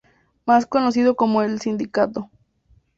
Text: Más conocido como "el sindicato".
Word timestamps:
Más 0.47 0.65
conocido 0.65 1.15
como 1.15 1.43
"el 1.43 1.61
sindicato". 1.61 2.31